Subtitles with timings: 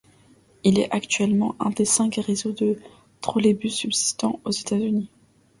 [0.63, 2.79] Il est actuellement un des cinq réseaux de
[3.21, 5.07] trolleybus subsistant aux États-Unis.